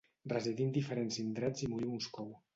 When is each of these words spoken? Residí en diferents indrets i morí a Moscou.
Residí 0.31 0.65
en 0.69 0.73
diferents 0.77 1.21
indrets 1.25 1.69
i 1.69 1.71
morí 1.77 1.91
a 1.91 1.93
Moscou. 1.93 2.35